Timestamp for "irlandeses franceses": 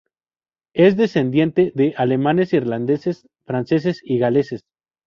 2.53-4.01